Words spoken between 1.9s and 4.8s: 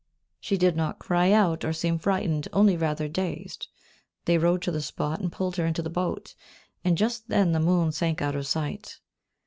frightened, only rather dazed. They rowed to